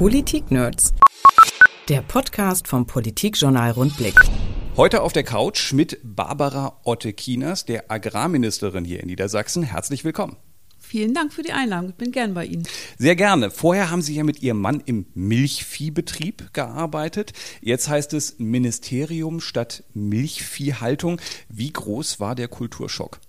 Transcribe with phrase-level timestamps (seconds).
[0.00, 0.94] Politik-Nerds.
[1.90, 4.14] Der Podcast vom Politikjournal Rundblick.
[4.74, 9.62] Heute auf der Couch mit Barbara Otte-Kieners, der Agrarministerin hier in Niedersachsen.
[9.62, 10.38] Herzlich willkommen.
[10.78, 11.90] Vielen Dank für die Einladung.
[11.90, 12.66] Ich bin gern bei Ihnen.
[12.96, 13.50] Sehr gerne.
[13.50, 17.34] Vorher haben Sie ja mit Ihrem Mann im Milchviehbetrieb gearbeitet.
[17.60, 21.20] Jetzt heißt es Ministerium statt Milchviehhaltung.
[21.50, 23.20] Wie groß war der Kulturschock?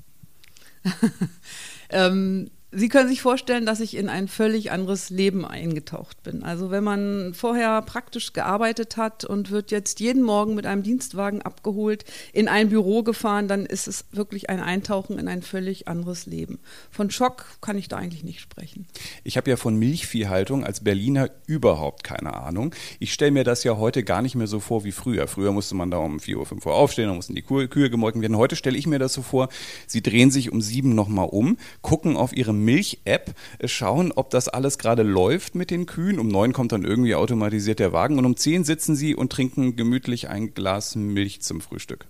[1.89, 6.43] ähm, Sie können sich vorstellen, dass ich in ein völlig anderes Leben eingetaucht bin.
[6.43, 11.41] Also wenn man vorher praktisch gearbeitet hat und wird jetzt jeden Morgen mit einem Dienstwagen
[11.41, 16.27] abgeholt, in ein Büro gefahren, dann ist es wirklich ein Eintauchen in ein völlig anderes
[16.27, 16.59] Leben.
[16.91, 18.87] Von Schock kann ich da eigentlich nicht sprechen.
[19.25, 22.73] Ich habe ja von Milchviehhaltung als Berliner überhaupt keine Ahnung.
[22.99, 25.27] Ich stelle mir das ja heute gar nicht mehr so vor wie früher.
[25.27, 28.21] Früher musste man da um 4 Uhr, 5 Uhr aufstehen, dann mussten die Kühe, gemolken
[28.21, 28.37] werden.
[28.37, 29.49] Heute stelle ich mir das so vor,
[29.87, 33.33] sie drehen sich um sieben nochmal um, gucken auf ihre Milch-App,
[33.65, 36.19] schauen, ob das alles gerade läuft mit den Kühen.
[36.19, 39.75] Um neun kommt dann irgendwie automatisiert der Wagen und um zehn sitzen sie und trinken
[39.75, 42.07] gemütlich ein Glas Milch zum Frühstück.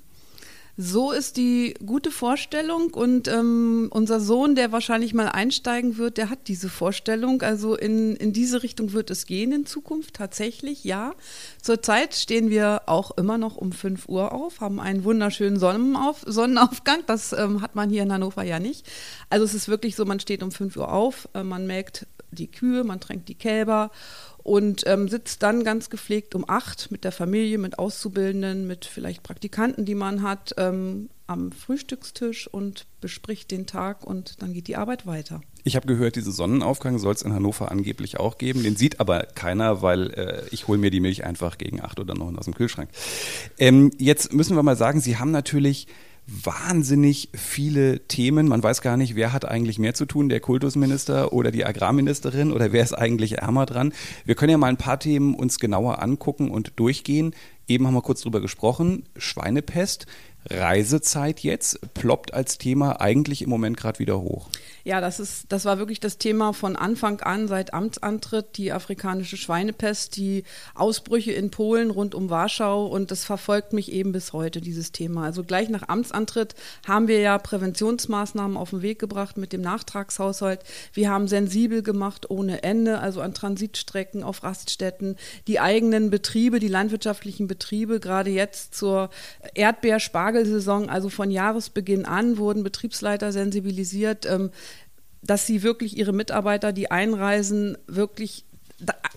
[0.78, 6.30] So ist die gute Vorstellung und ähm, unser Sohn, der wahrscheinlich mal einsteigen wird, der
[6.30, 7.42] hat diese Vorstellung.
[7.42, 11.14] Also in, in diese Richtung wird es gehen in Zukunft tatsächlich, ja.
[11.62, 17.04] Zurzeit stehen wir auch immer noch um 5 Uhr auf, haben einen wunderschönen Sonnenauf Sonnenaufgang.
[17.06, 18.90] Das ähm, hat man hier in Hannover ja nicht.
[19.30, 22.50] Also es ist wirklich so, man steht um 5 Uhr auf, äh, man melkt die
[22.50, 23.92] Kühe, man tränkt die Kälber
[24.44, 29.24] und ähm, sitzt dann ganz gepflegt um acht mit der Familie, mit Auszubildenden, mit vielleicht
[29.24, 34.76] Praktikanten, die man hat, ähm, am Frühstückstisch und bespricht den Tag und dann geht die
[34.76, 35.42] Arbeit weiter.
[35.64, 38.64] Ich habe gehört, diese Sonnenaufgang soll es in Hannover angeblich auch geben.
[38.64, 42.16] Den sieht aber keiner, weil äh, ich hole mir die Milch einfach gegen acht oder
[42.16, 42.90] neun aus dem Kühlschrank.
[43.60, 45.88] Ähm, jetzt müssen wir mal sagen, Sie haben natürlich
[46.28, 48.48] wahnsinnig viele Themen.
[48.48, 52.52] Man weiß gar nicht, wer hat eigentlich mehr zu tun, der Kultusminister oder die Agrarministerin
[52.52, 53.94] oder wer ist eigentlich ärmer dran.
[54.26, 57.34] Wir können ja mal ein paar Themen uns genauer angucken und durchgehen.
[57.68, 59.04] Eben haben wir kurz drüber gesprochen.
[59.18, 60.06] Schweinepest.
[60.50, 64.50] Reisezeit jetzt ploppt als Thema eigentlich im Moment gerade wieder hoch.
[64.84, 69.38] Ja, das ist, das war wirklich das Thema von Anfang an seit Amtsantritt, die afrikanische
[69.38, 70.44] Schweinepest, die
[70.74, 75.26] Ausbrüche in Polen rund um Warschau und das verfolgt mich eben bis heute, dieses Thema.
[75.26, 76.56] Also gleich nach Amtsantritt
[76.88, 80.62] haben wir ja Präventionsmaßnahmen auf den Weg gebracht mit dem Nachtragshaushalt.
[80.94, 85.16] Wir haben sensibel gemacht ohne Ende, also an Transitstrecken, auf Raststätten,
[85.48, 89.12] die eigenen Betriebe, die landwirtschaftlichen Betriebe, gerade jetzt zur
[90.32, 94.26] Erdbeer-Spargelsaison, also von Jahresbeginn an wurden Betriebsleiter sensibilisiert.
[94.26, 94.52] Ähm,
[95.24, 98.44] dass sie wirklich ihre Mitarbeiter, die einreisen, wirklich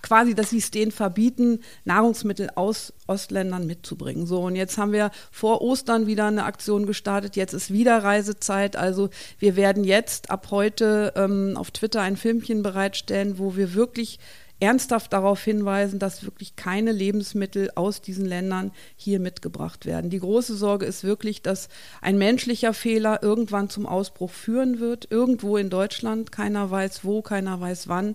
[0.03, 4.27] quasi, dass sie es denen verbieten, Nahrungsmittel aus Ostländern mitzubringen.
[4.27, 7.37] So, und jetzt haben wir vor Ostern wieder eine Aktion gestartet.
[7.37, 8.77] Jetzt ist wieder Reisezeit.
[8.77, 9.09] Also
[9.39, 14.19] wir werden jetzt ab heute ähm, auf Twitter ein Filmchen bereitstellen, wo wir wirklich
[14.65, 20.09] ernsthaft darauf hinweisen, dass wirklich keine Lebensmittel aus diesen Ländern hier mitgebracht werden.
[20.09, 21.69] Die große Sorge ist wirklich, dass
[22.01, 26.33] ein menschlicher Fehler irgendwann zum Ausbruch führen wird, irgendwo in Deutschland.
[26.33, 28.15] Keiner weiß wo, keiner weiß wann.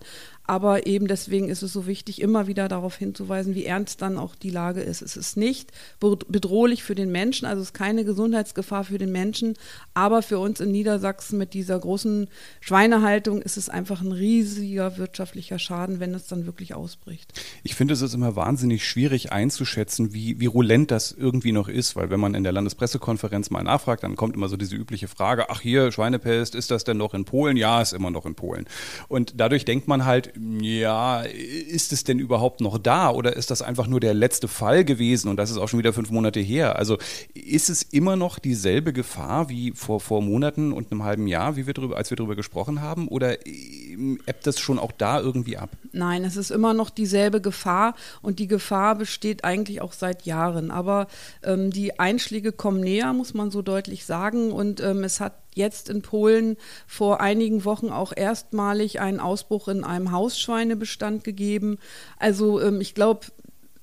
[0.49, 4.33] Aber eben deswegen ist es so wichtig, immer wieder darauf hinzuweisen, wie ernst dann auch
[4.33, 5.03] die Lage ist.
[5.03, 9.53] Es ist nicht bedrohlich für den Menschen, also es ist keine Gesundheitsgefahr für den Menschen,
[9.93, 12.29] aber für uns in Niedersachsen mit dieser großen
[12.61, 17.31] Schweinehaltung ist es einfach ein riesiger wirtschaftlicher Schaden, wenn es dann wirklich ausbricht.
[17.61, 22.09] Ich finde, es ist immer wahnsinnig schwierig einzuschätzen, wie virulent das irgendwie noch ist, weil
[22.09, 25.61] wenn man in der Landespressekonferenz mal nachfragt, dann kommt immer so diese übliche Frage, ach
[25.61, 27.55] hier, Schweinepest, ist das denn noch in Polen?
[27.55, 28.65] Ja, ist immer noch in Polen.
[29.09, 33.61] Und dadurch denkt man halt, ja, ist es denn überhaupt noch da oder ist das
[33.61, 36.77] einfach nur der letzte Fall gewesen und das ist auch schon wieder fünf Monate her?
[36.77, 36.97] Also
[37.33, 41.67] ist es immer noch dieselbe Gefahr wie vor, vor Monaten und einem halben Jahr, wie
[41.67, 45.57] wir drüber, als wir darüber gesprochen haben oder ähm, ebbt das schon auch da irgendwie
[45.57, 45.71] ab?
[45.91, 50.71] Nein, es ist immer noch dieselbe Gefahr und die Gefahr besteht eigentlich auch seit Jahren.
[50.71, 51.07] Aber
[51.43, 55.89] ähm, die Einschläge kommen näher, muss man so deutlich sagen und ähm, es hat jetzt
[55.89, 61.77] in Polen vor einigen Wochen auch erstmalig einen Ausbruch in einem Hausschweinebestand gegeben.
[62.17, 63.27] Also ähm, ich glaube,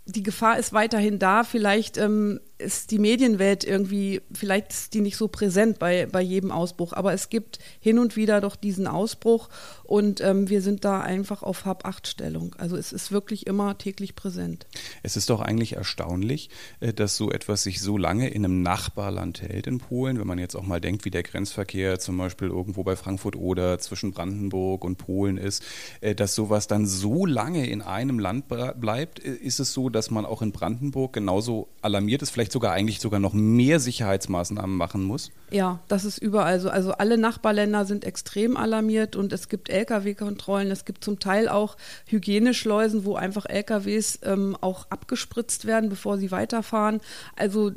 [0.07, 1.43] die Gefahr ist weiterhin da.
[1.45, 6.51] Vielleicht ähm, ist die Medienwelt irgendwie, vielleicht ist die nicht so präsent bei, bei jedem
[6.51, 9.49] Ausbruch, aber es gibt hin und wieder doch diesen Ausbruch
[9.85, 12.55] und ähm, wir sind da einfach auf Hab-Acht-Stellung.
[12.59, 14.67] Also es ist wirklich immer täglich präsent.
[15.03, 16.51] Es ist doch eigentlich erstaunlich,
[16.81, 20.39] äh, dass so etwas sich so lange in einem Nachbarland hält in Polen, wenn man
[20.39, 24.85] jetzt auch mal denkt, wie der Grenzverkehr zum Beispiel irgendwo bei Frankfurt oder zwischen Brandenburg
[24.85, 25.63] und Polen ist,
[26.01, 29.25] äh, dass sowas dann so lange in einem Land bleibt.
[29.25, 32.31] Äh, ist es so, dass man auch in Brandenburg genauso alarmiert ist?
[32.31, 35.33] Vielleicht vielleicht sogar eigentlich sogar noch mehr Sicherheitsmaßnahmen machen muss?
[35.51, 36.71] Ja, das ist überall so.
[36.71, 41.77] Also alle Nachbarländer sind extrem alarmiert und es gibt Lkw-Kontrollen, es gibt zum Teil auch
[42.07, 47.01] Hygieneschleusen, wo einfach Lkws ähm, auch abgespritzt werden, bevor sie weiterfahren.
[47.35, 47.73] Also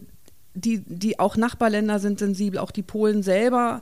[0.54, 3.82] die, die auch Nachbarländer sind sensibel, auch die Polen selber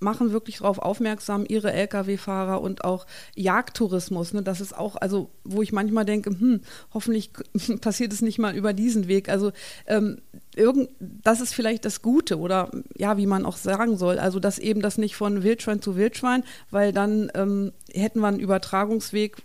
[0.00, 3.06] machen wirklich darauf aufmerksam, ihre Lkw-Fahrer und auch
[3.36, 4.32] Jagdtourismus.
[4.32, 6.62] Ne, das ist auch, also wo ich manchmal denke, hm,
[6.92, 7.30] hoffentlich
[7.80, 9.28] passiert es nicht mal über diesen Weg.
[9.28, 9.52] Also
[9.86, 10.20] ähm,
[10.56, 14.18] irgend, das ist vielleicht das Gute oder ja, wie man auch sagen soll.
[14.18, 18.40] Also dass eben das nicht von Wildschwein zu Wildschwein, weil dann ähm, hätten wir einen
[18.40, 19.42] Übertragungsweg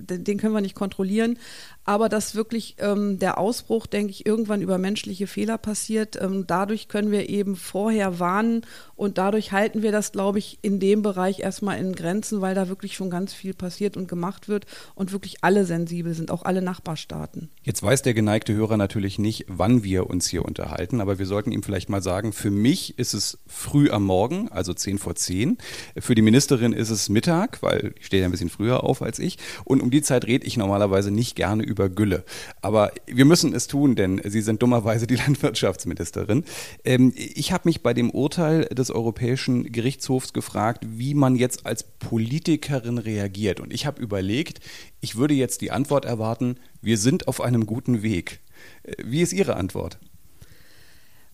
[0.00, 1.38] den können wir nicht kontrollieren,
[1.88, 6.20] aber dass wirklich ähm, der Ausbruch, denke ich, irgendwann über menschliche Fehler passiert.
[6.20, 10.80] Ähm, dadurch können wir eben vorher warnen und dadurch halten wir das, glaube ich, in
[10.80, 14.66] dem Bereich erstmal in Grenzen, weil da wirklich schon ganz viel passiert und gemacht wird
[14.96, 17.48] und wirklich alle sensibel sind, auch alle Nachbarstaaten.
[17.62, 21.52] Jetzt weiß der geneigte Hörer natürlich nicht, wann wir uns hier unterhalten, aber wir sollten
[21.52, 25.56] ihm vielleicht mal sagen, für mich ist es früh am Morgen, also 10 vor 10.
[25.96, 29.18] Für die Ministerin ist es Mittag, weil ich stehe ja ein bisschen früher auf als
[29.18, 29.38] ich.
[29.64, 32.24] Und um die Zeit rede ich normalerweise nicht gerne über über Gülle.
[32.60, 36.44] Aber wir müssen es tun, denn Sie sind dummerweise die Landwirtschaftsministerin.
[36.84, 41.84] Ähm, ich habe mich bei dem Urteil des Europäischen Gerichtshofs gefragt, wie man jetzt als
[41.84, 43.60] Politikerin reagiert.
[43.60, 44.60] Und ich habe überlegt,
[45.00, 48.40] ich würde jetzt die Antwort erwarten, wir sind auf einem guten Weg.
[48.82, 49.98] Äh, wie ist Ihre Antwort?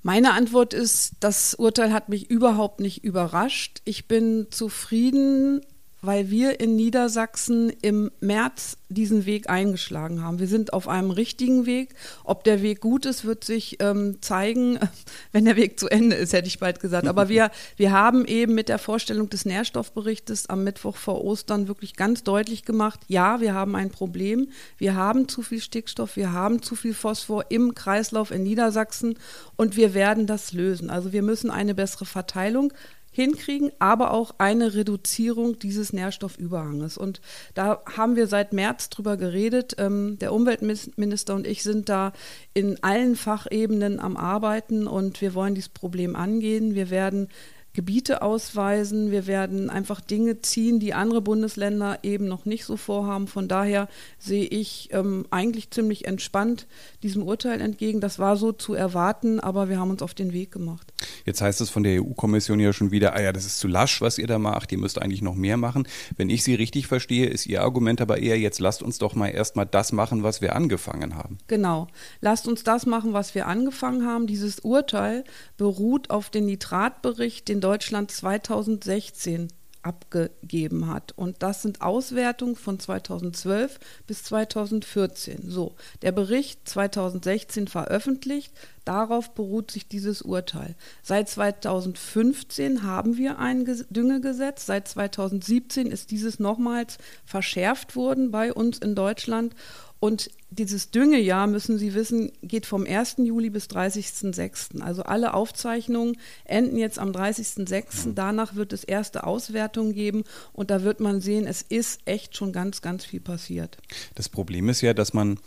[0.02, 3.81] Meine Antwort ist, das Urteil hat mich überhaupt nicht überrascht.
[3.87, 5.62] Ich bin zufrieden
[6.06, 10.39] weil wir in Niedersachsen im März diesen Weg eingeschlagen haben.
[10.39, 11.95] Wir sind auf einem richtigen Weg.
[12.23, 14.79] Ob der Weg gut ist, wird sich ähm, zeigen,
[15.33, 17.06] wenn der Weg zu Ende ist, hätte ich bald gesagt.
[17.06, 21.97] Aber wir, wir haben eben mit der Vorstellung des Nährstoffberichtes am Mittwoch vor Ostern wirklich
[21.97, 24.49] ganz deutlich gemacht, ja, wir haben ein Problem.
[24.79, 29.19] Wir haben zu viel Stickstoff, wir haben zu viel Phosphor im Kreislauf in Niedersachsen
[29.56, 30.91] und wir werden das lösen.
[30.91, 32.73] Also wir müssen eine bessere Verteilung
[33.15, 36.99] hinkriegen, aber auch eine Reduzierung dieses Nährstoffüberhanges.
[36.99, 37.21] Und
[37.55, 39.77] da haben wir seit März drüber geredet.
[39.79, 42.13] Ähm, der Umweltminister und ich sind da
[42.55, 46.75] in allen Fachebenen am Arbeiten und wir wollen dieses Problem angehen.
[46.75, 47.29] Wir werden
[47.75, 49.11] Gebiete ausweisen.
[49.11, 53.26] Wir werden einfach Dinge ziehen, die andere Bundesländer eben noch nicht so vorhaben.
[53.26, 53.88] Von daher
[54.19, 56.69] sehe ich ähm, eigentlich ziemlich entspannt
[57.03, 58.00] diesem Urteil entgegen.
[58.00, 60.93] Das war so zu erwarten, aber wir haben uns auf den Weg gemacht.
[61.26, 64.00] Jetzt heißt es von der EU-Kommission ja schon wieder, ah ja, das ist zu lasch,
[64.00, 65.88] was ihr da macht, ihr müsst eigentlich noch mehr machen.
[66.17, 69.29] Wenn ich Sie richtig verstehe, ist Ihr Argument aber eher, jetzt lasst uns doch mal
[69.29, 71.38] erstmal das machen, was wir angefangen haben.
[71.49, 71.88] Genau,
[72.20, 74.29] lasst uns das machen, was wir angefangen haben.
[74.29, 75.25] Dieses Urteil
[75.56, 79.49] beruht auf den Nitratbericht, den Deutschland 2016
[79.81, 81.13] abgegeben hat.
[81.17, 85.51] Und das sind Auswertungen von 2012 bis 2014.
[85.51, 88.53] So, der Bericht 2016 veröffentlicht,
[88.85, 90.75] darauf beruht sich dieses Urteil.
[91.03, 98.79] Seit 2015 haben wir ein Düngegesetz, seit 2017 ist dieses nochmals verschärft worden bei uns
[98.79, 99.55] in Deutschland
[100.00, 103.17] und dieses Düngejahr, müssen Sie wissen, geht vom 1.
[103.19, 104.81] Juli bis 30.06.
[104.81, 108.12] Also alle Aufzeichnungen enden jetzt am 30.06.
[108.14, 112.52] Danach wird es erste Auswertungen geben und da wird man sehen, es ist echt schon
[112.52, 113.79] ganz, ganz viel passiert.
[114.14, 115.38] Das Problem ist ja, dass man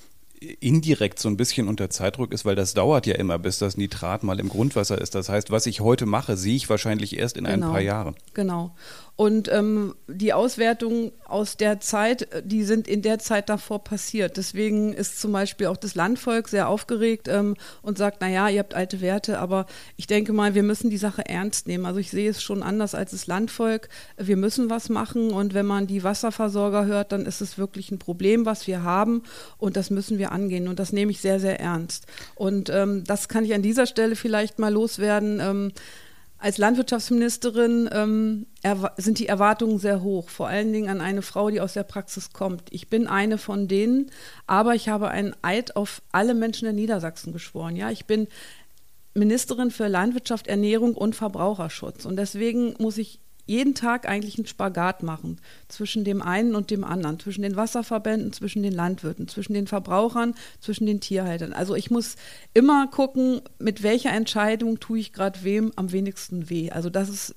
[0.59, 4.23] indirekt so ein bisschen unter Zeitdruck ist, weil das dauert ja immer, bis das Nitrat
[4.23, 5.15] mal im Grundwasser ist.
[5.15, 8.15] Das heißt, was ich heute mache, sehe ich wahrscheinlich erst in genau, ein paar Jahren.
[8.33, 8.75] Genau.
[9.17, 14.37] Und ähm, die Auswertungen aus der Zeit, die sind in der Zeit davor passiert.
[14.37, 18.75] Deswegen ist zum Beispiel auch das Landvolk sehr aufgeregt ähm, und sagt, naja, ihr habt
[18.75, 21.87] alte Werte, aber ich denke mal, wir müssen die Sache ernst nehmen.
[21.87, 23.89] Also ich sehe es schon anders als das Landvolk.
[24.17, 27.97] Wir müssen was machen und wenn man die Wasserversorger hört, dann ist es wirklich ein
[27.97, 29.23] Problem, was wir haben
[29.57, 32.05] und das müssen wir angehen und das nehme ich sehr, sehr ernst.
[32.35, 35.73] Und ähm, das kann ich an dieser Stelle vielleicht mal loswerden.
[36.39, 38.45] Als Landwirtschaftsministerin ähm,
[38.97, 42.31] sind die Erwartungen sehr hoch, vor allen Dingen an eine Frau, die aus der Praxis
[42.31, 42.63] kommt.
[42.69, 44.11] Ich bin eine von denen,
[44.45, 47.75] aber ich habe einen Eid auf alle Menschen in Niedersachsen geschworen.
[47.75, 48.27] Ja, ich bin
[49.15, 55.03] Ministerin für Landwirtschaft, Ernährung und Verbraucherschutz und deswegen muss ich jeden Tag eigentlich einen Spagat
[55.03, 55.39] machen
[55.69, 60.35] zwischen dem einen und dem anderen, zwischen den Wasserverbänden, zwischen den Landwirten, zwischen den Verbrauchern,
[60.59, 61.53] zwischen den Tierhaltern.
[61.53, 62.17] Also ich muss
[62.53, 66.69] immer gucken, mit welcher Entscheidung tue ich gerade wem am wenigsten weh.
[66.71, 67.35] Also das ist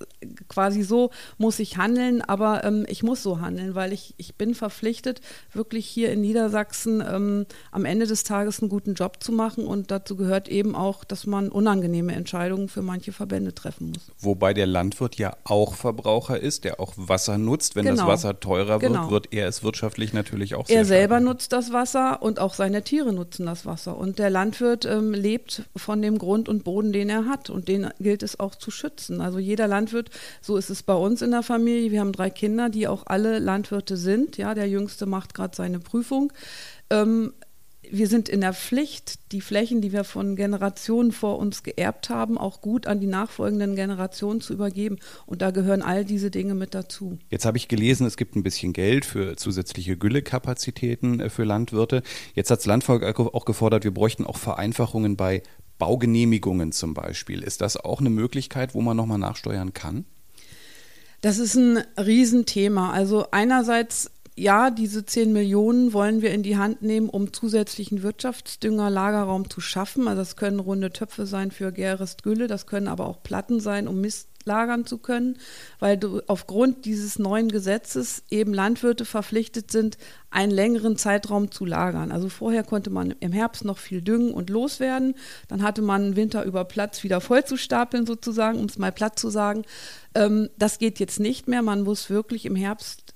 [0.49, 4.55] quasi so, muss ich handeln, aber ähm, ich muss so handeln, weil ich, ich bin
[4.55, 5.21] verpflichtet,
[5.53, 9.93] wirklich hier in Niedersachsen ähm, am Ende des Tages einen guten Job zu machen und
[9.93, 14.11] dazu gehört eben auch, dass man unangenehme Entscheidungen für manche Verbände treffen muss.
[14.19, 17.77] Wobei der Landwirt ja auch Verbraucher Endverbraucher ist, der auch Wasser nutzt.
[17.77, 17.97] Wenn Genau.
[17.99, 19.11] das Wasser teurer Genau.
[19.11, 21.25] wird, wird er es wirtschaftlich natürlich auch sehr Er selber stark.
[21.25, 23.97] nutzt das Wasser und auch seine Tiere nutzen das Wasser.
[23.97, 27.51] Und der Landwirt ähm, lebt von dem Grund und Boden, den er hat.
[27.51, 29.21] Und den gilt es auch zu schützen.
[29.21, 31.91] Also jeder Landwirt, so ist es bei uns in der Familie.
[31.91, 34.37] Wir haben drei Kinder, die auch alle Landwirte sind.
[34.37, 36.33] Ja, der Jüngste macht gerade seine Prüfung.
[36.93, 37.33] Ähm,
[37.93, 42.39] wir sind in der Pflicht, die Flächen, die wir von Generationen vor uns geerbt haben,
[42.39, 44.99] auch gut an die nachfolgenden Generationen zu übergeben.
[45.27, 47.19] Und da gehören all diese Dinge mit dazu.
[47.31, 52.03] Jetzt habe ich gelesen, es gibt ein bisschen Geld für zusätzliche Güllekapazitäten äh, für Landwirte.
[52.35, 55.43] Jetzt hat das Landvolk auch gefordert, wir bräuchten auch Vereinfachungen bei
[55.79, 57.43] Baugenehmigungen zum Beispiel.
[57.43, 60.05] Ist das auch eine Möglichkeit, wo man nochmal nachsteuern kann?
[61.21, 62.93] Das ist ein Riesenthema.
[62.93, 68.89] Also einerseits, ja, diese 10 Millionen wollen wir in die Hand nehmen, um zusätzlichen Wirtschaftsdünger,
[68.89, 70.09] Lagerraum zu schaffen.
[70.09, 73.89] Also das können runde Töpfe sein für Gerest Gülle, das können aber auch Platten sein,
[73.89, 75.37] um Mist lagern zu können,
[75.79, 79.99] weil du aufgrund dieses neuen Gesetzes eben Landwirte verpflichtet sind,
[80.31, 82.11] einen längeren Zeitraum zu lagern.
[82.13, 85.15] Also vorher konnte man im Herbst noch viel düngen und loswerden,
[85.49, 89.19] dann hatte man Winter über Platz wieder voll zu stapeln sozusagen, um es mal platt
[89.19, 89.65] zu sagen.
[90.15, 93.15] Ähm, das geht jetzt nicht mehr, man muss wirklich im Herbst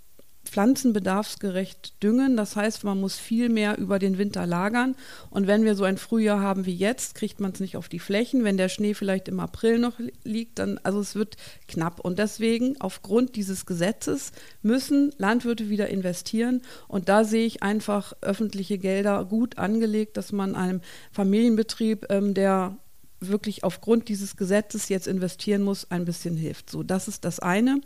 [0.54, 2.36] pflanzenbedarfsgerecht düngen.
[2.36, 4.94] Das heißt, man muss viel mehr über den Winter lagern.
[5.30, 7.98] Und wenn wir so ein Frühjahr haben wie jetzt, kriegt man es nicht auf die
[7.98, 8.44] Flächen.
[8.44, 11.98] Wenn der Schnee vielleicht im April noch li- liegt, dann, also es wird knapp.
[11.98, 14.30] Und deswegen, aufgrund dieses Gesetzes,
[14.62, 16.62] müssen Landwirte wieder investieren.
[16.86, 22.76] Und da sehe ich einfach öffentliche Gelder gut angelegt, dass man einem Familienbetrieb, ähm, der
[23.18, 26.70] wirklich aufgrund dieses Gesetzes jetzt investieren muss, ein bisschen hilft.
[26.70, 27.80] So, das ist das eine.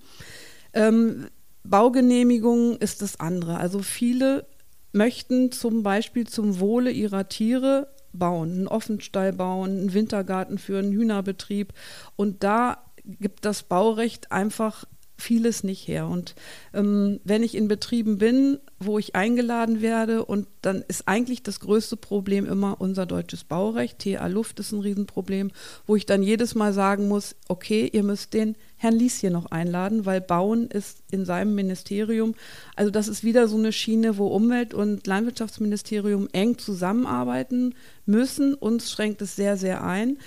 [0.74, 1.28] Ähm,
[1.64, 3.58] Baugenehmigung ist das andere.
[3.58, 4.46] Also viele
[4.92, 10.92] möchten zum Beispiel zum Wohle ihrer Tiere bauen, einen Offenstall bauen, einen Wintergarten für einen
[10.92, 11.72] Hühnerbetrieb.
[12.16, 14.84] Und da gibt das Baurecht einfach
[15.18, 16.06] vieles nicht her.
[16.06, 16.34] Und
[16.72, 21.60] ähm, wenn ich in Betrieben bin, wo ich eingeladen werde, und dann ist eigentlich das
[21.60, 23.98] größte Problem immer unser deutsches Baurecht.
[23.98, 25.50] TA Luft ist ein Riesenproblem,
[25.86, 29.46] wo ich dann jedes Mal sagen muss, okay, ihr müsst den Herrn Lies hier noch
[29.46, 32.36] einladen, weil Bauen ist in seinem Ministerium.
[32.76, 37.74] Also das ist wieder so eine Schiene, wo Umwelt- und Landwirtschaftsministerium eng zusammenarbeiten
[38.06, 38.54] müssen.
[38.54, 40.18] Uns schränkt es sehr, sehr ein.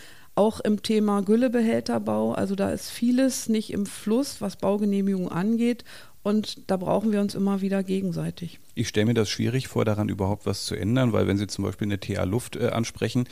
[0.42, 5.86] Auch im Thema Güllebehälterbau, also da ist vieles nicht im Fluss, was Baugenehmigungen angeht.
[6.24, 8.60] Und da brauchen wir uns immer wieder gegenseitig.
[8.74, 11.64] Ich stelle mir das schwierig vor, daran überhaupt was zu ändern, weil wenn Sie zum
[11.64, 13.28] Beispiel eine TA Luft äh, ansprechen,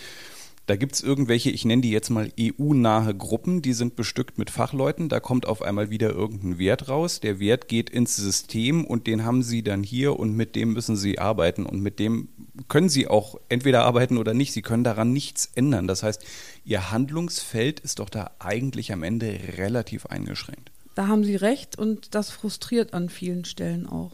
[0.70, 4.52] da gibt es irgendwelche, ich nenne die jetzt mal EU-nahe Gruppen, die sind bestückt mit
[4.52, 9.08] Fachleuten, da kommt auf einmal wieder irgendein Wert raus, der Wert geht ins System und
[9.08, 12.28] den haben Sie dann hier und mit dem müssen Sie arbeiten und mit dem
[12.68, 15.88] können Sie auch entweder arbeiten oder nicht, Sie können daran nichts ändern.
[15.88, 16.24] Das heißt,
[16.70, 20.70] Ihr Handlungsfeld ist doch da eigentlich am Ende relativ eingeschränkt.
[20.94, 24.12] Da haben Sie recht und das frustriert an vielen Stellen auch.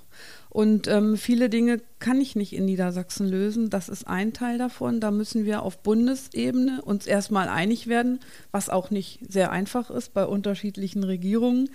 [0.50, 3.70] Und ähm, viele Dinge kann ich nicht in Niedersachsen lösen.
[3.70, 5.02] Das ist ein Teil davon.
[5.02, 8.22] Da müssen wir auf Bundesebene uns erstmal einig werden,
[8.52, 11.70] was auch nicht sehr einfach ist bei unterschiedlichen Regierungen.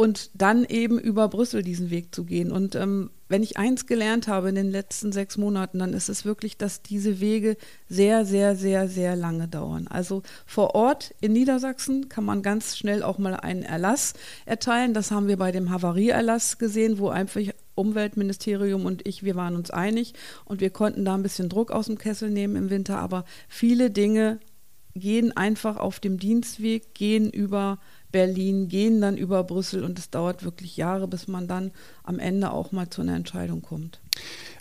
[0.00, 2.52] Und dann eben über Brüssel diesen Weg zu gehen.
[2.52, 6.24] Und ähm, wenn ich eins gelernt habe in den letzten sechs Monaten, dann ist es
[6.24, 7.56] wirklich, dass diese Wege
[7.88, 9.88] sehr, sehr, sehr, sehr lange dauern.
[9.88, 14.14] Also vor Ort in Niedersachsen kann man ganz schnell auch mal einen Erlass
[14.46, 14.94] erteilen.
[14.94, 17.40] Das haben wir bei dem Havarieerlass gesehen, wo einfach
[17.74, 20.14] Umweltministerium und ich, wir waren uns einig
[20.44, 23.00] und wir konnten da ein bisschen Druck aus dem Kessel nehmen im Winter.
[23.00, 24.38] Aber viele Dinge
[24.94, 30.44] gehen einfach auf dem Dienstweg, gehen über Berlin, gehen dann über Brüssel und es dauert
[30.44, 31.72] wirklich Jahre, bis man dann
[32.04, 34.00] am Ende auch mal zu einer Entscheidung kommt.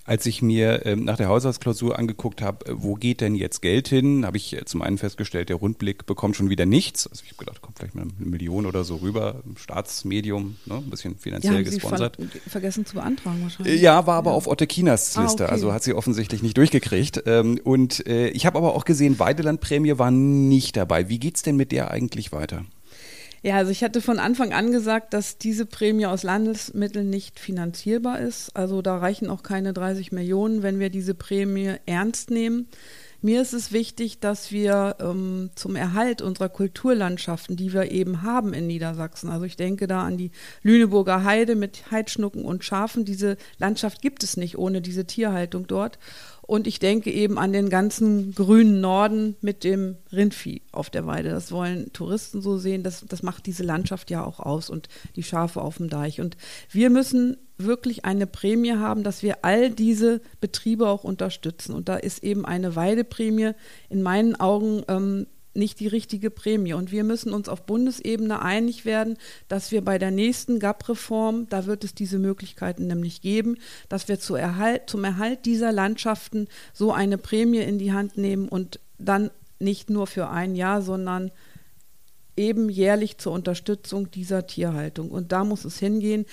[0.04, 3.88] Als ich mir ähm, nach der Haushaltsklausur angeguckt habe, äh, wo geht denn jetzt Geld
[3.88, 7.08] hin, habe ich äh, zum einen festgestellt, der Rundblick bekommt schon wieder nichts.
[7.08, 10.90] Also ich habe gedacht, kommt vielleicht mal eine Million oder so rüber, Staatsmedium, ne, ein
[10.90, 12.16] bisschen finanziell haben Sie gesponsert.
[12.18, 13.82] ver vergessen zu beantragen Äh, wahrscheinlich.
[13.82, 15.52] Ja, war aber auf Otto Kinas Ah, Liste, okay.
[15.54, 17.24] also hat sie offensichtlich nicht durchgekriegt.
[17.26, 21.10] Ähm, Und äh, ich habe aber auch gesehen, Weidelandprämie war nicht dabei.
[21.10, 22.64] Wie geht's denn mit der eigentlich weiter?
[23.44, 28.20] Ja, also ich hatte von Anfang an gesagt, dass diese Prämie aus Landesmitteln nicht finanzierbar
[28.20, 28.56] ist.
[28.56, 32.68] Also da reichen auch keine 30 Millionen, wenn wir diese Prämie ernst nehmen.
[33.22, 38.54] Mir ist es wichtig, dass wir ähm, zum Erhalt unserer Kulturlandschaften, die wir eben haben
[38.54, 40.30] in Niedersachsen, also ich denke da an die
[40.62, 45.98] Lüneburger Heide mit Heidschnucken und Schafen, diese Landschaft gibt es nicht ohne diese Tierhaltung dort.
[46.48, 51.30] Und ich denke eben an den ganzen grünen Norden mit dem Rindvieh auf der Weide.
[51.30, 52.84] Das wollen Touristen so sehen.
[52.84, 54.88] Das, das macht diese Landschaft ja auch aus und
[55.18, 56.22] die Schafe auf dem Deich.
[56.22, 56.38] Und
[56.72, 61.76] wir müssen wirklich eine Prämie haben, dass wir all diese Betriebe auch unterstützen.
[61.76, 63.52] Und da ist eben eine Weideprämie
[63.90, 65.28] in meinen Augen ähm,
[65.58, 66.74] nicht die richtige Prämie.
[66.74, 71.66] Und wir müssen uns auf Bundesebene einig werden, dass wir bei der nächsten GAP-Reform, da
[71.66, 73.58] wird es diese Möglichkeiten nämlich geben,
[73.90, 78.48] dass wir zu Erhalt, zum Erhalt dieser Landschaften so eine Prämie in die Hand nehmen
[78.48, 81.32] und dann nicht nur für ein Jahr, sondern
[82.38, 85.10] eben jährlich zur Unterstützung dieser Tierhaltung.
[85.10, 86.26] Und da muss es hingehen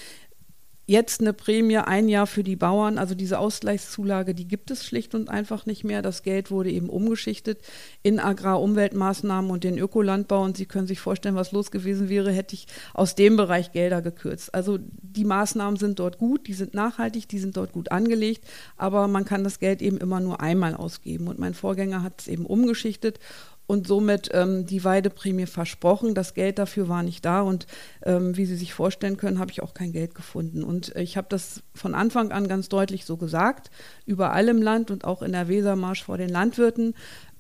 [0.87, 5.15] jetzt eine Prämie ein Jahr für die Bauern, also diese Ausgleichszulage, die gibt es schlicht
[5.15, 6.03] und einfach nicht mehr.
[6.03, 7.61] Das Geld wurde eben umgeschichtet
[8.03, 10.43] in Agrarumweltmaßnahmen und den Ökolandbau.
[10.43, 14.03] Und Sie können sich vorstellen, was los gewesen wäre, hätte ich aus dem Bereich Gelder
[14.03, 14.55] gekürzt.
[14.55, 18.45] Also die Maßnahmen sind dort gut, die sind nachhaltig, die sind dort gut angelegt,
[18.77, 21.29] aber man kann das Geld eben immer nur einmal ausgeben.
[21.29, 23.19] Und mein Vorgänger hat es eben umgeschichtet
[23.67, 26.15] und somit ähm, die Weideprämie versprochen.
[26.15, 27.67] Das Geld dafür war nicht da und
[28.03, 30.65] ähm, wie Sie sich vorstellen können, habe ich auch kein Geld gefunden.
[30.65, 33.71] Und ich habe das von Anfang an ganz deutlich so gesagt,
[34.07, 36.95] überall im Land und auch in der Wesermarsch vor den Landwirten.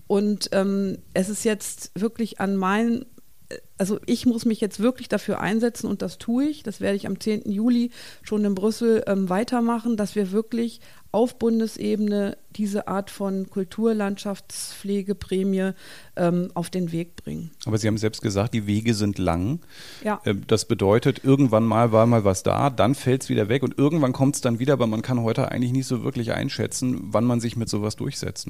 [0.06, 3.06] Und ähm, es ist jetzt wirklich an meinen
[3.76, 6.62] also ich muss mich jetzt wirklich dafür einsetzen und das tue ich.
[6.62, 7.50] Das werde ich am 10.
[7.50, 7.90] Juli
[8.22, 10.80] schon in Brüssel ähm, weitermachen, dass wir wirklich
[11.14, 15.70] auf Bundesebene diese Art von Kulturlandschaftspflegeprämie
[16.16, 17.52] ähm, auf den Weg bringen.
[17.66, 19.60] Aber Sie haben selbst gesagt, die Wege sind lang.
[20.02, 20.20] Ja.
[20.24, 23.78] Ähm, das bedeutet, irgendwann mal war mal was da, dann fällt es wieder weg und
[23.78, 27.24] irgendwann kommt es dann wieder, aber man kann heute eigentlich nicht so wirklich einschätzen, wann
[27.24, 28.48] man sich mit sowas durchsetzt.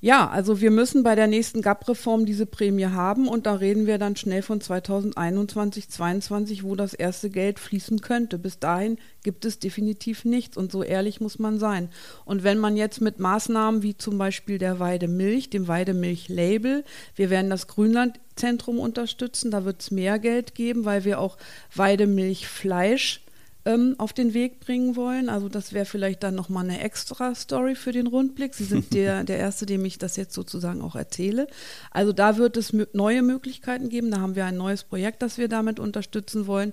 [0.00, 3.96] Ja, also wir müssen bei der nächsten GAP-Reform diese Prämie haben und da reden wir
[3.96, 8.38] dann schnell von 2021, 2022, wo das erste Geld fließen könnte.
[8.38, 11.88] Bis dahin gibt es definitiv nichts und so ehrlich muss man sein.
[12.26, 16.84] Und wenn man jetzt mit Maßnahmen wie zum Beispiel der Weidemilch, dem Weidemilch-Label,
[17.14, 21.38] wir werden das Grünlandzentrum unterstützen, da wird es mehr Geld geben, weil wir auch
[21.74, 23.25] Weidemilchfleisch
[23.66, 25.28] ähm, auf den Weg bringen wollen.
[25.28, 28.54] Also das wäre vielleicht dann nochmal eine extra Story für den Rundblick.
[28.54, 31.48] Sie sind der, der Erste, dem ich das jetzt sozusagen auch erzähle.
[31.90, 34.10] Also da wird es neue Möglichkeiten geben.
[34.10, 36.72] Da haben wir ein neues Projekt, das wir damit unterstützen wollen.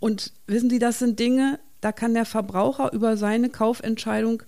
[0.00, 4.42] Und wissen Sie, das sind Dinge, da kann der Verbraucher über seine Kaufentscheidung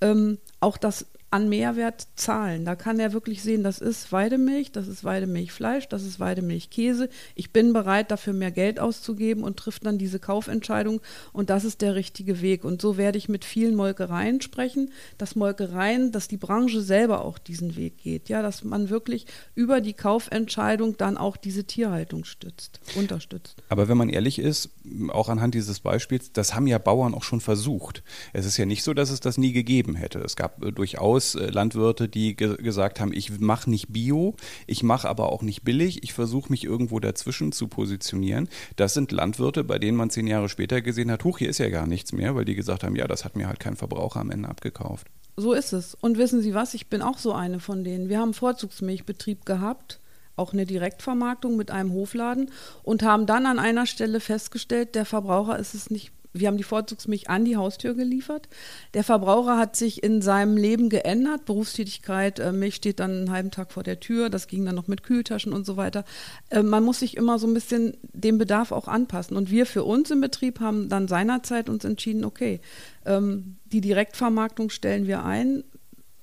[0.00, 2.64] ähm, auch das an Mehrwert zahlen.
[2.64, 7.08] Da kann er wirklich sehen, das ist Weidemilch, das ist Weidemilchfleisch, das ist Weidemilchkäse.
[7.34, 11.00] Ich bin bereit, dafür mehr Geld auszugeben und trifft dann diese Kaufentscheidung.
[11.32, 12.64] Und das ist der richtige Weg.
[12.64, 17.38] Und so werde ich mit vielen Molkereien sprechen, dass Molkereien, dass die Branche selber auch
[17.38, 18.28] diesen Weg geht.
[18.28, 23.56] Ja, dass man wirklich über die Kaufentscheidung dann auch diese Tierhaltung stützt, unterstützt.
[23.68, 24.70] Aber wenn man ehrlich ist,
[25.08, 28.04] auch anhand dieses Beispiels, das haben ja Bauern auch schon versucht.
[28.32, 30.20] Es ist ja nicht so, dass es das nie gegeben hätte.
[30.20, 34.34] Es gab äh, durchaus durchaus äh, Landwirte, die ge gesagt haben, ich mache nicht Bio,
[34.66, 38.48] ich mache aber auch nicht billig, ich versuche mich irgendwo dazwischen zu positionieren.
[38.76, 41.68] Das sind Landwirte, bei denen man zehn Jahre später gesehen hat, huch, hier ist ja
[41.68, 44.30] gar nichts mehr, weil die gesagt haben, ja, das hat mir halt kein Verbraucher am
[44.30, 45.06] Ende abgekauft.
[45.36, 45.94] So ist es.
[45.94, 48.08] Und wissen Sie was, ich bin auch so eine von denen.
[48.08, 50.00] Wir haben Vorzugsmilchbetrieb gehabt
[50.36, 52.50] auch eine Direktvermarktung mit einem Hofladen
[52.82, 56.62] und haben dann an einer Stelle festgestellt, der Verbraucher ist es nicht wir haben die
[56.62, 58.48] Vorzugsmilch an die Haustür geliefert.
[58.94, 61.44] Der Verbraucher hat sich in seinem Leben geändert.
[61.44, 64.30] Berufstätigkeit, äh, Milch steht dann einen halben Tag vor der Tür.
[64.30, 66.04] Das ging dann noch mit Kühltaschen und so weiter.
[66.50, 69.36] Äh, man muss sich immer so ein bisschen dem Bedarf auch anpassen.
[69.36, 72.60] Und wir für uns im Betrieb haben dann seinerzeit uns entschieden, okay,
[73.04, 75.64] ähm, die Direktvermarktung stellen wir ein.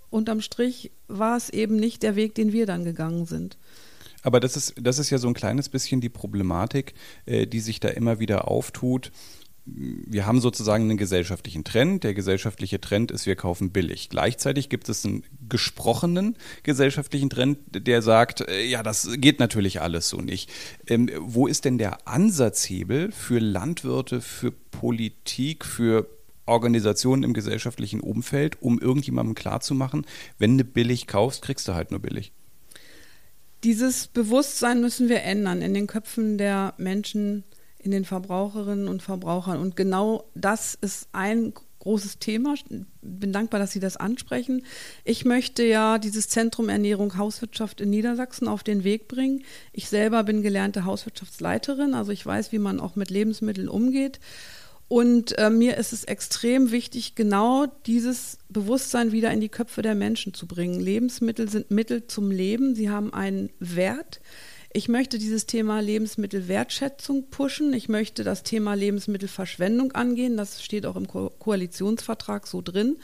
[0.09, 3.57] Unterm Strich war es eben nicht der Weg, den wir dann gegangen sind.
[4.23, 6.93] Aber das ist, das ist ja so ein kleines bisschen die Problematik,
[7.25, 9.11] äh, die sich da immer wieder auftut
[9.65, 12.03] wir haben sozusagen einen gesellschaftlichen Trend.
[12.03, 14.09] Der gesellschaftliche Trend ist, wir kaufen billig.
[14.09, 20.09] Gleichzeitig gibt es einen gesprochenen gesellschaftlichen Trend, der sagt, äh, ja, das geht natürlich alles
[20.09, 20.49] so nicht.
[20.87, 26.09] Ähm, wo ist denn der Ansatzhebel für Landwirte, für Politik, für
[26.45, 30.05] Organisationen im gesellschaftlichen Umfeld, um irgendjemandem klarzumachen,
[30.39, 32.33] wenn du billig kaufst, kriegst du halt nur billig?
[33.63, 37.45] Dieses Bewusstsein müssen wir ändern in den Köpfen der Menschen,
[37.83, 39.59] in den Verbraucherinnen und Verbrauchern.
[39.59, 42.53] Und genau das ist ein großes Thema.
[42.53, 42.63] Ich
[43.01, 44.63] bin dankbar, dass Sie das ansprechen.
[45.03, 49.43] Ich möchte ja dieses Zentrum Ernährung Hauswirtschaft in Niedersachsen auf den Weg bringen.
[49.73, 54.19] Ich selber bin gelernte Hauswirtschaftsleiterin, also ich weiß, wie man auch mit Lebensmitteln umgeht.
[54.87, 59.95] Und äh, mir ist es extrem wichtig, genau dieses Bewusstsein wieder in die Köpfe der
[59.95, 60.79] Menschen zu bringen.
[60.79, 62.75] Lebensmittel sind Mittel zum Leben.
[62.75, 64.21] Sie haben einen Wert.
[64.75, 67.73] Ich möchte dieses Thema Lebensmittelwertschätzung pushen.
[67.73, 70.35] Ich möchte das Thema Lebensmittelverschwendung angehen.
[70.35, 72.97] Das steht auch im Ko Koalitionsvertrag so drin.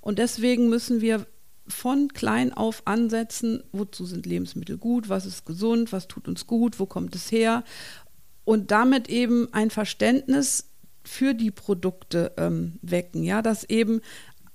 [0.00, 1.26] Und deswegen müssen wir
[1.66, 6.78] von klein auf ansetzen, wozu sind Lebensmittel gut, was ist gesund, was tut uns gut,
[6.78, 7.64] wo kommt es her.
[8.44, 10.70] Und damit eben ein Verständnis
[11.02, 13.24] für die Produkte ähm, wecken.
[13.24, 14.00] Ja, dass eben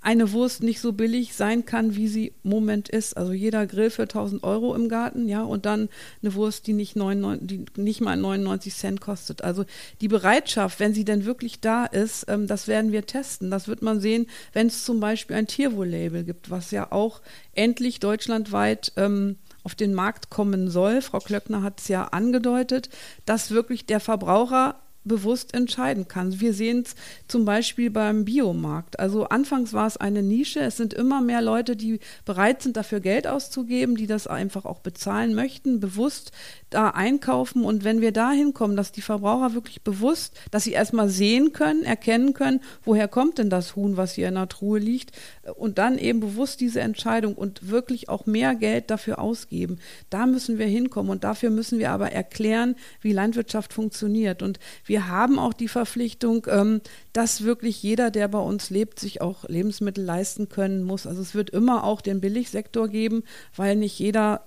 [0.02, 3.16] eine Wurst nicht so billig sein kann, wie sie im Moment ist.
[3.16, 5.90] Also jeder Grill für 1000 Euro im Garten, ja, und dann
[6.22, 9.44] eine Wurst, die nicht, 99, die nicht mal 99 Cent kostet.
[9.44, 9.66] Also
[10.02, 13.52] die Bereitschaft, wenn sie denn wirklich da ist, ähm, das werden wir testen.
[13.52, 17.22] Das wird man sehen, wenn es zum Beispiel ein Tierwohl-Label gibt, was ja auch
[17.54, 21.02] endlich deutschlandweit ähm, auf den Markt kommen soll.
[21.02, 22.90] Frau Klöckner hat es ja angedeutet,
[23.26, 26.40] dass wirklich der Verbraucher bewusst entscheiden kann.
[26.40, 26.96] Wir sehen es
[27.28, 29.00] zum Beispiel beim Biomarkt.
[29.00, 30.60] Also anfangs war es eine Nische.
[30.60, 34.80] Es sind immer mehr Leute, die bereit sind, dafür Geld auszugeben, die das einfach auch
[34.80, 36.32] bezahlen möchten, bewusst
[36.70, 37.64] da einkaufen.
[37.64, 41.84] Und wenn wir dahin kommen, dass die Verbraucher wirklich bewusst, dass sie erstmal sehen können,
[41.84, 45.12] erkennen können, woher kommt denn das Huhn, was hier in der Truhe liegt,
[45.56, 49.80] und dann eben bewusst diese Entscheidung und wirklich auch mehr Geld dafür ausgeben.
[50.10, 51.12] Da müssen wir hinkommen.
[51.12, 54.42] Und dafür müssen wir aber erklären, wie Landwirtschaft funktioniert.
[54.42, 56.82] Und wir haben auch die Verpflichtung, ähm,
[57.14, 61.08] dass wirklich jeder, der bei uns lebt, sich auch Lebensmittel leisten können muss.
[61.08, 63.24] Also es wird immer auch den Billigsektor geben,
[63.56, 64.44] weil nicht jeder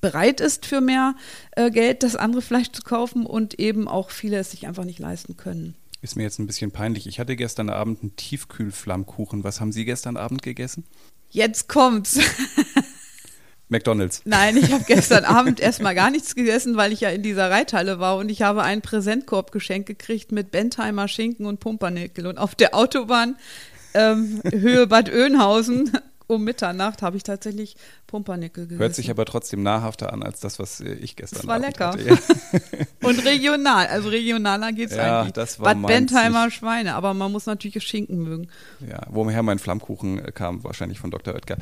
[0.00, 1.14] bereit ist, für mehr
[1.52, 4.98] äh, Geld das andere Fleisch zu kaufen und eben auch viele es sich einfach nicht
[4.98, 5.74] leisten können.
[6.00, 7.06] Ist mir jetzt ein bisschen peinlich.
[7.06, 9.42] Ich hatte gestern Abend einen Tiefkühlflammkuchen.
[9.42, 10.84] Was haben Sie gestern Abend gegessen?
[11.30, 12.18] Jetzt kommt's.
[13.68, 14.22] McDonalds.
[14.24, 17.98] Nein, ich habe gestern Abend erstmal gar nichts gegessen, weil ich ja in dieser Reithalle
[17.98, 22.26] war und ich habe einen Präsentkorb geschenkt gekriegt mit Bentheimer Schinken und Pumpernickel.
[22.26, 23.36] Und auf der Autobahn
[23.94, 25.92] ähm, Höhe Bad Oeynhausen
[26.34, 28.80] um Mitternacht habe ich tatsächlich Pumpernickel gegessen.
[28.80, 31.88] Hört sich aber trotzdem nahrhafter an als das, was äh, ich gestern Das war lecker.
[31.92, 32.08] Hatte.
[32.08, 32.18] Ja.
[33.08, 35.32] Und regional, also regionaler geht es Ja, eigentlich.
[35.32, 36.56] das war Bad Bentheimer nicht.
[36.56, 38.48] Schweine, aber man muss natürlich Schinken mögen.
[38.88, 41.34] Ja, woher mein Flammkuchen äh, kam, wahrscheinlich von Dr.
[41.34, 41.56] Oetker.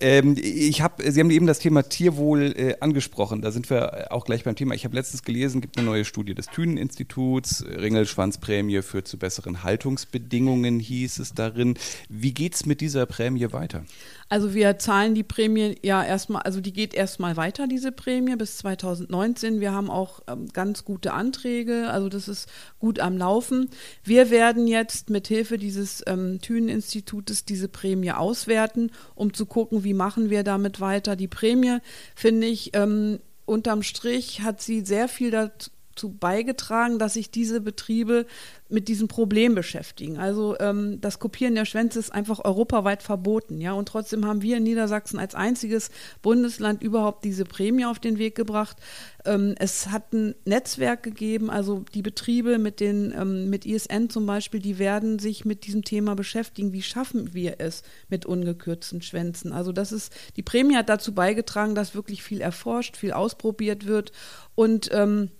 [0.00, 3.42] Ähm, ich hab, Sie haben eben das Thema Tierwohl äh, angesprochen.
[3.42, 4.74] Da sind wir äh, auch gleich beim Thema.
[4.74, 7.64] Ich habe letztens gelesen, gibt eine neue Studie des Thünen-Instituts.
[7.64, 11.74] Ringelschwanzprämie führt zu besseren Haltungsbedingungen, hieß es darin.
[12.08, 13.84] Wie geht's mit dieser Prämie weiter?
[14.28, 18.58] Also wir zahlen die Prämie ja erstmal, also die geht erstmal weiter, diese Prämie bis
[18.58, 19.60] 2019.
[19.60, 22.48] Wir haben auch ähm, ganz gute Anträge, also das ist
[22.78, 23.68] gut am Laufen.
[24.02, 29.94] Wir werden jetzt mit Hilfe dieses ähm, Thünen-Institutes diese Prämie auswerten, um zu gucken, wie
[29.94, 31.16] machen wir damit weiter.
[31.16, 31.78] Die Prämie,
[32.14, 38.26] finde ich, ähm, unterm Strich hat sie sehr viel dazu beigetragen, dass sich diese Betriebe
[38.72, 40.18] mit diesem Problem beschäftigen.
[40.18, 43.72] Also ähm, das Kopieren der Schwänze ist einfach europaweit verboten, ja.
[43.72, 45.90] Und trotzdem haben wir in Niedersachsen als einziges
[46.22, 48.78] Bundesland überhaupt diese Prämie auf den Weg gebracht.
[49.26, 54.24] Ähm, es hat ein Netzwerk gegeben, also die Betriebe mit den ähm, mit ISN zum
[54.24, 56.72] Beispiel, die werden sich mit diesem Thema beschäftigen.
[56.72, 59.52] Wie schaffen wir es mit ungekürzten Schwänzen?
[59.52, 64.12] Also das ist die Prämie hat dazu beigetragen, dass wirklich viel erforscht, viel ausprobiert wird
[64.54, 65.30] und ähm,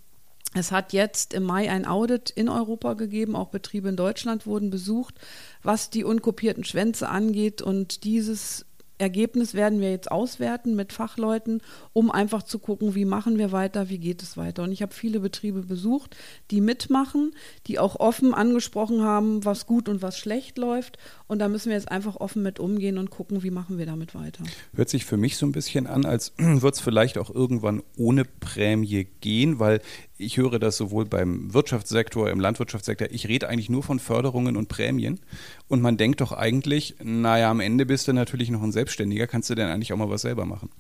[0.55, 4.71] es hat jetzt im Mai ein Audit in Europa gegeben, auch Betriebe in Deutschland wurden
[4.71, 5.15] besucht,
[5.63, 7.63] was die unkopierten Schwänze angeht.
[7.63, 8.67] Und dieses
[9.03, 11.61] Ergebnis werden wir jetzt auswerten mit Fachleuten,
[11.93, 14.63] um einfach zu gucken, wie machen wir weiter, wie geht es weiter.
[14.63, 16.17] Und ich habe viele Betriebe besucht,
[16.51, 17.35] die mitmachen,
[17.67, 20.99] die auch offen angesprochen haben, was gut und was schlecht läuft.
[21.27, 24.15] Und da müssen wir jetzt einfach offen mit umgehen und gucken, wie machen wir damit
[24.15, 24.45] weiter.
[24.75, 28.25] Hört sich für mich so ein bisschen an, als wird es vielleicht auch irgendwann ohne
[28.25, 29.81] Prämie gehen, weil
[30.23, 33.09] ich höre das sowohl beim Wirtschaftssektor, im Landwirtschaftssektor.
[33.11, 35.21] Ich rede eigentlich nur von Förderungen und Prämien.
[35.69, 39.51] Und man denkt doch eigentlich, naja, am Ende bist du natürlich noch ein Selbstständiger, kannst
[39.51, 40.71] du denn eigentlich auch mal was selber machen?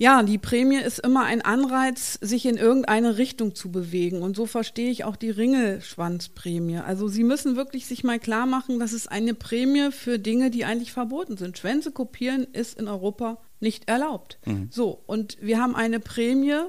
[0.00, 4.22] Ja, die Prämie ist immer ein Anreiz, sich in irgendeine Richtung zu bewegen.
[4.22, 6.78] Und so verstehe ich auch die Ringelschwanzprämie.
[6.78, 10.64] Also Sie müssen wirklich sich mal klar machen, dass es eine Prämie für Dinge, die
[10.64, 11.58] eigentlich verboten sind.
[11.58, 14.38] Schwänze kopieren ist in Europa nicht erlaubt.
[14.46, 14.68] Mhm.
[14.70, 16.62] So, und wir haben eine Prämie,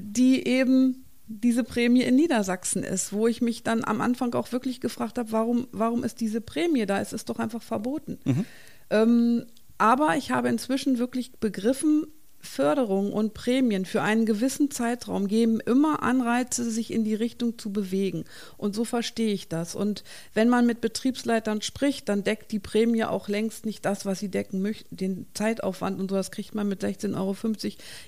[0.00, 1.04] die eben
[1.40, 5.32] diese Prämie in Niedersachsen ist, wo ich mich dann am Anfang auch wirklich gefragt habe,
[5.32, 7.00] warum, warum ist diese Prämie da?
[7.00, 8.18] Es ist doch einfach verboten.
[8.24, 8.44] Mhm.
[8.90, 9.46] Ähm,
[9.78, 12.06] aber ich habe inzwischen wirklich begriffen,
[12.44, 17.72] Förderung und Prämien für einen gewissen Zeitraum geben immer Anreize, sich in die Richtung zu
[17.72, 18.24] bewegen.
[18.56, 19.74] Und so verstehe ich das.
[19.76, 20.02] Und
[20.34, 24.28] wenn man mit Betriebsleitern spricht, dann deckt die Prämie auch längst nicht das, was sie
[24.28, 24.96] decken möchten.
[24.96, 27.36] Den Zeitaufwand und so, das kriegt man mit 16,50 Euro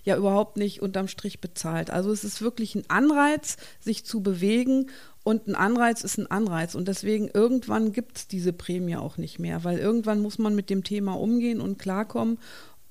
[0.02, 1.90] ja überhaupt nicht unterm Strich bezahlt.
[1.90, 4.90] Also es ist wirklich ein Anreiz, sich zu bewegen
[5.22, 6.74] und ein Anreiz ist ein Anreiz.
[6.74, 10.70] Und deswegen irgendwann gibt es diese Prämie auch nicht mehr, weil irgendwann muss man mit
[10.70, 12.38] dem Thema umgehen und klarkommen.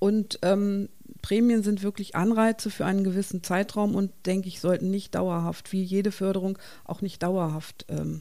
[0.00, 0.88] Und ähm,
[1.24, 5.82] Prämien sind wirklich Anreize für einen gewissen Zeitraum und denke ich, sollten nicht dauerhaft, wie
[5.82, 8.20] jede Förderung auch nicht dauerhaft ähm,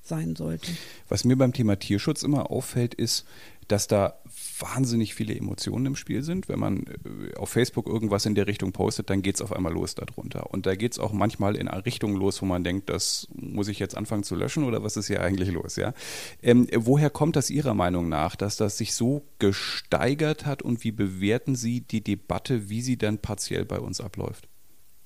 [0.00, 0.72] sein sollte.
[1.10, 3.26] Was mir beim Thema Tierschutz immer auffällt, ist,
[3.70, 4.18] dass da
[4.58, 6.48] wahnsinnig viele Emotionen im Spiel sind.
[6.48, 9.72] Wenn man äh, auf Facebook irgendwas in der Richtung postet, dann geht es auf einmal
[9.72, 10.50] los darunter.
[10.50, 13.68] Und da geht es auch manchmal in eine Richtung los, wo man denkt, das muss
[13.68, 15.76] ich jetzt anfangen zu löschen oder was ist hier eigentlich los?
[15.76, 15.94] Ja?
[16.42, 20.92] Ähm, woher kommt das Ihrer Meinung nach, dass das sich so gesteigert hat und wie
[20.92, 24.49] bewerten Sie die Debatte, wie sie dann partiell bei uns abläuft?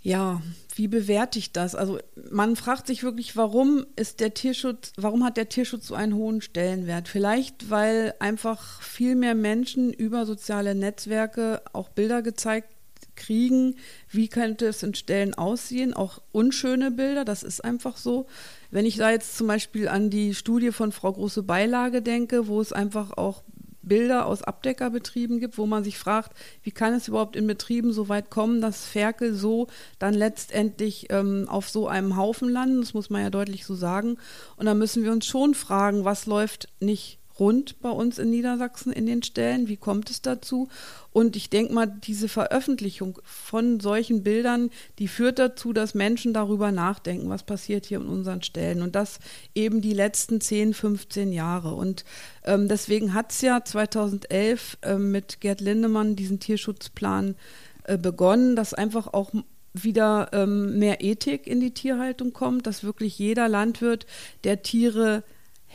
[0.04, 0.42] Ja,
[0.76, 1.74] wie bewerte ich das?
[1.74, 1.98] Also
[2.30, 6.42] man fragt sich wirklich, warum ist der Tierschutz, warum hat der Tierschutz so einen hohen
[6.42, 7.08] Stellenwert?
[7.08, 12.68] Vielleicht, weil einfach viel mehr Menschen über soziale Netzwerke auch Bilder gezeigt
[13.16, 13.76] kriegen,
[14.10, 18.26] wie könnte es in Stellen aussehen, auch unschöne Bilder, das ist einfach so.
[18.70, 22.60] Wenn ich da jetzt zum Beispiel an die Studie von Frau Große Beilage denke, wo
[22.60, 23.42] es einfach auch
[23.88, 28.08] Bilder aus Abdeckerbetrieben gibt, wo man sich fragt, wie kann es überhaupt in Betrieben so
[28.08, 29.68] weit kommen, dass Ferkel so
[29.98, 32.80] dann letztendlich ähm, auf so einem Haufen landen.
[32.80, 34.16] Das muss man ja deutlich so sagen.
[34.56, 38.92] Und da müssen wir uns schon fragen, was läuft nicht rund bei uns in Niedersachsen
[38.92, 39.68] in den Stellen.
[39.68, 40.68] Wie kommt es dazu?
[41.12, 46.72] Und ich denke mal, diese Veröffentlichung von solchen Bildern, die führt dazu, dass Menschen darüber
[46.72, 48.82] nachdenken, was passiert hier in unseren Stellen.
[48.82, 49.18] Und das
[49.54, 51.74] eben die letzten 10, 15 Jahre.
[51.74, 52.04] Und
[52.44, 57.36] ähm, deswegen hat es ja 2011 äh, mit Gerd Lindemann diesen Tierschutzplan
[57.84, 59.32] äh, begonnen, dass einfach auch
[59.72, 64.06] wieder ähm, mehr Ethik in die Tierhaltung kommt, dass wirklich jeder Landwirt,
[64.44, 65.24] der Tiere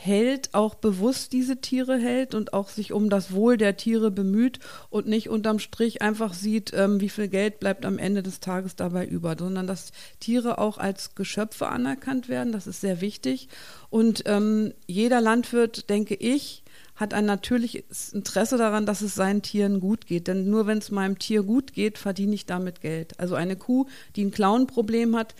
[0.02, 4.58] hält, auch bewusst diese Tiere hält und auch sich um das Wohl der Tiere bemüht
[4.88, 8.76] und nicht unterm Strich einfach sieht, ähm, wie viel Geld bleibt am Ende des Tages
[8.76, 12.50] dabei über, sondern dass Tiere auch als Geschöpfe anerkannt werden.
[12.50, 13.48] Das ist sehr wichtig.
[13.90, 16.62] Und ähm, jeder Landwirt, denke ich,
[16.96, 20.28] hat ein natürliches Interesse daran, dass es seinen Tieren gut geht.
[20.28, 23.20] Denn nur wenn es meinem Tier gut geht, verdiene ich damit Geld.
[23.20, 23.86] Also eine Kuh,
[24.16, 25.34] die ein Klauenproblem hat,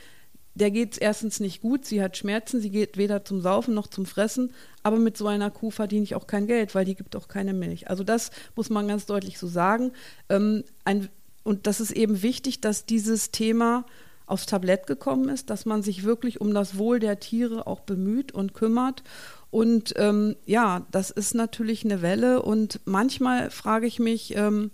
[0.54, 3.86] der geht es erstens nicht gut, sie hat Schmerzen, sie geht weder zum Saufen noch
[3.86, 7.16] zum Fressen, aber mit so einer Kuh verdiene ich auch kein Geld, weil die gibt
[7.16, 7.88] auch keine Milch.
[7.88, 9.92] Also das muss man ganz deutlich so sagen.
[10.28, 11.08] Ähm, ein,
[11.44, 13.84] und das ist eben wichtig, dass dieses Thema
[14.26, 18.32] aufs Tablett gekommen ist, dass man sich wirklich um das Wohl der Tiere auch bemüht
[18.32, 19.02] und kümmert.
[19.50, 22.42] Und ähm, ja, das ist natürlich eine Welle.
[22.42, 24.70] Und manchmal frage ich mich, ähm,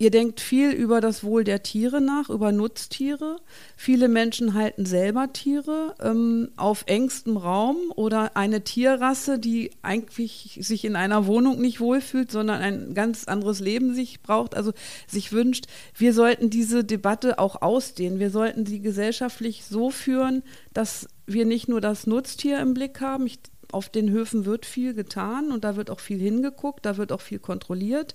[0.00, 3.36] Ihr denkt viel über das Wohl der Tiere nach, über Nutztiere.
[3.76, 10.86] Viele Menschen halten selber Tiere ähm, auf engstem Raum oder eine Tierrasse, die eigentlich sich
[10.86, 14.72] in einer Wohnung nicht wohlfühlt, sondern ein ganz anderes Leben sich braucht, also
[15.06, 15.66] sich wünscht.
[15.94, 18.18] Wir sollten diese Debatte auch ausdehnen.
[18.18, 23.26] Wir sollten sie gesellschaftlich so führen, dass wir nicht nur das Nutztier im Blick haben.
[23.26, 23.38] Ich,
[23.70, 27.20] auf den Höfen wird viel getan und da wird auch viel hingeguckt, da wird auch
[27.20, 28.14] viel kontrolliert.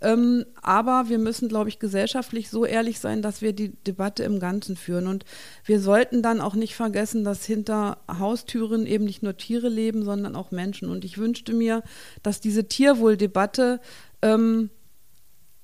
[0.00, 4.38] Ähm, aber wir müssen, glaube ich, gesellschaftlich so ehrlich sein, dass wir die Debatte im
[4.38, 5.06] Ganzen führen.
[5.06, 5.24] Und
[5.64, 10.36] wir sollten dann auch nicht vergessen, dass hinter Haustüren eben nicht nur Tiere leben, sondern
[10.36, 10.90] auch Menschen.
[10.90, 11.82] Und ich wünschte mir,
[12.22, 13.80] dass diese Tierwohldebatte
[14.22, 14.70] ähm,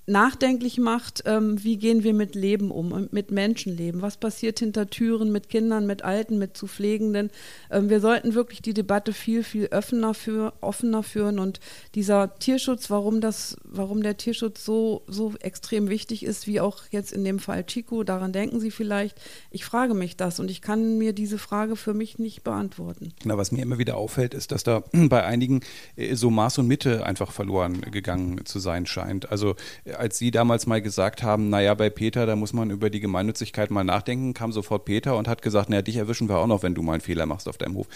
[0.07, 5.33] nachdenklich macht, ähm, wie gehen wir mit Leben um, mit Menschenleben, was passiert hinter Türen
[5.33, 7.31] mit Kindern, mit Alten, mit zu Pflegenden.
[7.71, 11.61] Ähm, wir sollten wirklich die Debatte viel, viel offener, für, offener führen und
[11.95, 17.13] dieser Tierschutz, warum, das, warum der Tierschutz so, so extrem wichtig ist, wie auch jetzt
[17.13, 19.19] in dem Fall Chico, daran denken Sie vielleicht.
[19.51, 23.13] Ich frage mich das und ich kann mir diese Frage für mich nicht beantworten.
[23.25, 25.61] Na, was mir immer wieder auffällt, ist, dass da bei einigen
[25.97, 29.31] äh, so Maß und Mitte einfach verloren gegangen zu sein scheint.
[29.31, 29.57] Also
[29.99, 33.71] als Sie damals mal gesagt haben, naja, bei Peter, da muss man über die Gemeinnützigkeit
[33.71, 36.75] mal nachdenken, kam sofort Peter und hat gesagt, naja, dich erwischen wir auch noch, wenn
[36.75, 37.89] du mal einen Fehler machst auf deinem Hof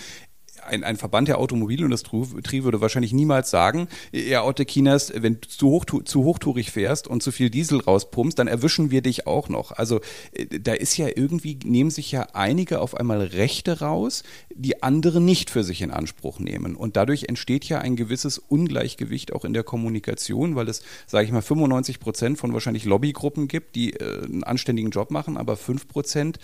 [0.64, 5.68] ein, ein Verband der Automobilindustrie würde wahrscheinlich niemals sagen, ja, Otte Kinas, wenn du zu,
[5.68, 9.72] hoch, zu hochtourig fährst und zu viel Diesel rauspumpst, dann erwischen wir dich auch noch.
[9.72, 10.00] Also
[10.32, 14.22] äh, da ist ja irgendwie, nehmen sich ja einige auf einmal Rechte raus,
[14.54, 16.76] die andere nicht für sich in Anspruch nehmen.
[16.76, 21.32] Und dadurch entsteht ja ein gewisses Ungleichgewicht auch in der Kommunikation, weil es, sage ich
[21.32, 25.88] mal, 95 Prozent von wahrscheinlich Lobbygruppen gibt, die äh, einen anständigen Job machen, aber 5
[25.88, 26.38] Prozent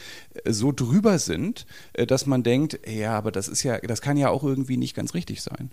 [0.44, 4.18] äh, so drüber sind, äh, dass man denkt, ja, aber das ist ja, das kann
[4.18, 5.70] ja auch irgendwie nicht ganz richtig sein.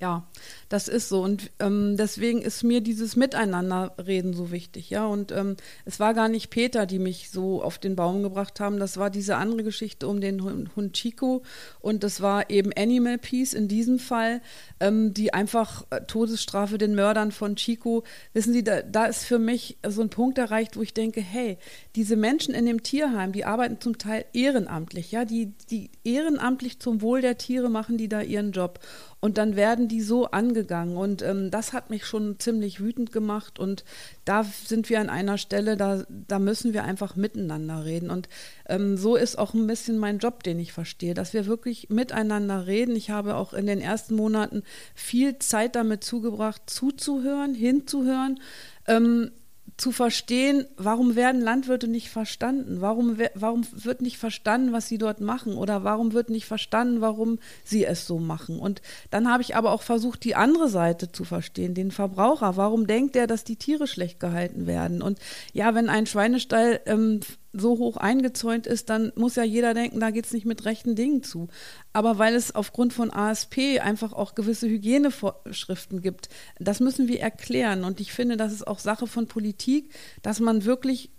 [0.00, 0.26] Ja,
[0.70, 1.22] das ist so.
[1.22, 4.88] Und ähm, deswegen ist mir dieses Miteinanderreden so wichtig.
[4.88, 8.60] Ja, und ähm, es war gar nicht Peter, die mich so auf den Baum gebracht
[8.60, 8.78] haben.
[8.78, 11.42] Das war diese andere Geschichte um den Hund Chico.
[11.80, 14.40] Und das war eben Animal Peace in diesem Fall,
[14.80, 18.02] ähm, die einfach äh, Todesstrafe den Mördern von Chico.
[18.32, 21.58] Wissen Sie, da, da ist für mich so ein Punkt erreicht, wo ich denke, hey,
[21.94, 25.12] diese Menschen in dem Tierheim, die arbeiten zum Teil ehrenamtlich.
[25.12, 28.80] Ja, die, die ehrenamtlich zum Wohl der Tiere machen die da ihren Job.
[29.20, 30.96] Und dann werden die so angegangen.
[30.96, 33.58] Und ähm, das hat mich schon ziemlich wütend gemacht.
[33.58, 33.84] Und
[34.24, 38.10] da sind wir an einer Stelle, da, da müssen wir einfach miteinander reden.
[38.10, 38.30] Und
[38.66, 42.66] ähm, so ist auch ein bisschen mein Job, den ich verstehe, dass wir wirklich miteinander
[42.66, 42.96] reden.
[42.96, 44.62] Ich habe auch in den ersten Monaten
[44.94, 48.40] viel Zeit damit zugebracht, zuzuhören, hinzuhören.
[48.86, 49.32] Ähm,
[49.80, 52.82] zu verstehen, warum werden Landwirte nicht verstanden?
[52.82, 55.54] Warum, warum wird nicht verstanden, was sie dort machen?
[55.54, 58.58] Oder warum wird nicht verstanden, warum sie es so machen?
[58.58, 62.58] Und dann habe ich aber auch versucht, die andere Seite zu verstehen, den Verbraucher.
[62.58, 65.00] Warum denkt er, dass die Tiere schlecht gehalten werden?
[65.00, 65.18] Und
[65.54, 67.20] ja, wenn ein Schweinestall ähm,
[67.52, 70.94] so hoch eingezäunt ist, dann muss ja jeder denken, da geht es nicht mit rechten
[70.94, 71.48] Dingen zu.
[71.92, 77.84] Aber weil es aufgrund von ASP einfach auch gewisse Hygienevorschriften gibt, das müssen wir erklären.
[77.84, 81.10] Und ich finde, das ist auch Sache von Politik, dass man wirklich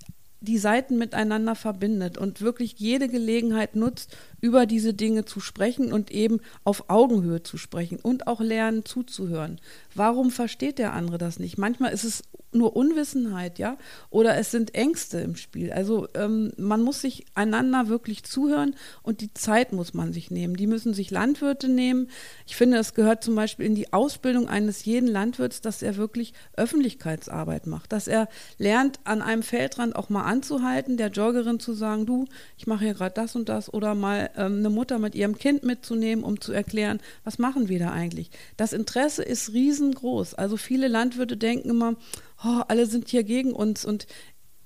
[0.42, 6.12] die Seiten miteinander verbindet und wirklich jede Gelegenheit nutzt, über diese Dinge zu sprechen und
[6.12, 9.62] eben auf Augenhöhe zu sprechen und auch lernen zuzuhören.
[9.96, 11.58] Warum versteht der andere das nicht?
[11.58, 12.24] Manchmal ist es
[12.54, 13.78] nur Unwissenheit, ja,
[14.10, 15.72] oder es sind Ängste im Spiel.
[15.72, 20.56] Also ähm, man muss sich einander wirklich zuhören und die Zeit muss man sich nehmen.
[20.56, 22.10] Die müssen sich Landwirte nehmen.
[22.46, 26.34] Ich finde, es gehört zum Beispiel in die Ausbildung eines jeden Landwirts, dass er wirklich
[26.54, 28.28] Öffentlichkeitsarbeit macht, dass er
[28.58, 32.26] lernt, an einem Feldrand auch mal anzuhalten, der Joggerin zu sagen, du,
[32.58, 35.64] ich mache hier gerade das und das, oder mal ähm, eine Mutter mit ihrem Kind
[35.64, 38.30] mitzunehmen, um zu erklären, was machen wir da eigentlich.
[38.58, 40.34] Das Interesse ist riesengroß.
[40.36, 41.96] Also viele Landwirte denken immer,
[42.44, 44.08] oh, alle sind hier gegen uns und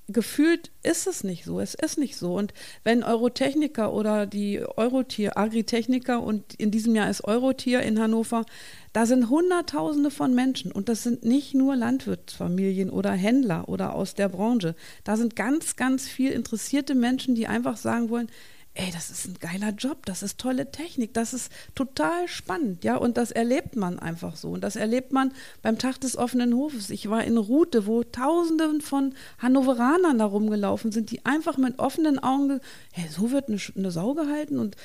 [0.08, 1.60] gefühlt ist es nicht so.
[1.60, 2.36] Es ist nicht so.
[2.36, 8.46] Und wenn Eurotechniker oder die Eurotier, Agritechniker und in diesem Jahr ist Eurotier in Hannover,
[8.94, 14.14] da sind Hunderttausende von Menschen und das sind nicht nur Landwirtsfamilien oder Händler oder aus
[14.14, 14.76] der Branche.
[15.04, 18.30] Da sind ganz, ganz viel interessierte Menschen, die einfach sagen wollen,
[18.76, 22.98] ey, das ist ein geiler Job, das ist tolle Technik, das ist total spannend, ja,
[22.98, 24.50] und das erlebt man einfach so.
[24.50, 26.90] Und das erlebt man beim Tag des offenen Hofes.
[26.90, 32.20] Ich war in Route, wo Tausende von Hannoveranern da rumgelaufen sind, die einfach mit offenen
[32.20, 32.60] Augen,
[32.92, 34.76] hey, so wird eine, eine Sau gehalten und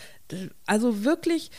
[0.67, 1.51] also wirklich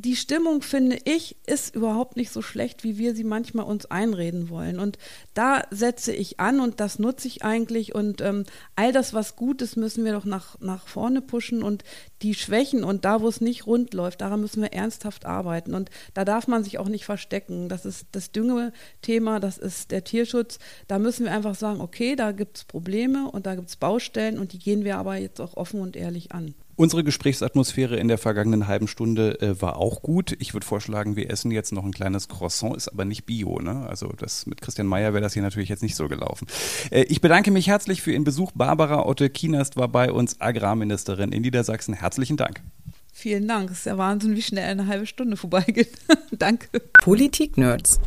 [0.00, 4.48] die Stimmung, finde ich, ist überhaupt nicht so schlecht, wie wir sie manchmal uns einreden
[4.48, 4.78] wollen.
[4.78, 4.96] Und
[5.34, 7.96] da setze ich an und das nutze ich eigentlich.
[7.96, 8.44] Und ähm,
[8.76, 11.64] all das, was gut ist, müssen wir doch nach, nach vorne pushen.
[11.64, 11.82] Und
[12.22, 15.74] die Schwächen und da, wo es nicht rund läuft, daran müssen wir ernsthaft arbeiten.
[15.74, 17.68] Und da darf man sich auch nicht verstecken.
[17.68, 20.60] Das ist das Düngethema, das ist der Tierschutz.
[20.86, 24.38] Da müssen wir einfach sagen, okay, da gibt es Probleme und da gibt es Baustellen
[24.38, 26.54] und die gehen wir aber jetzt auch offen und ehrlich an.
[26.78, 30.36] Unsere Gesprächsatmosphäre in der vergangenen halben Stunde äh, war auch gut.
[30.38, 33.58] Ich würde vorschlagen, wir essen jetzt noch ein kleines Croissant, ist aber nicht Bio.
[33.58, 33.84] Ne?
[33.88, 36.46] Also das mit Christian Meyer wäre das hier natürlich jetzt nicht so gelaufen.
[36.92, 38.52] Äh, ich bedanke mich herzlich für Ihren Besuch.
[38.54, 41.94] Barbara Otte Kienast war bei uns, Agrarministerin in Niedersachsen.
[41.94, 42.62] Herzlichen Dank.
[43.12, 43.72] Vielen Dank.
[43.72, 45.90] Es ist ja Wahnsinn, wie schnell eine halbe Stunde vorbeigeht.
[46.30, 46.68] Danke.
[47.02, 47.98] Politik-Nerds.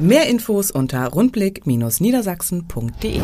[0.00, 3.20] Mehr Infos unter rundblick-niedersachsen.de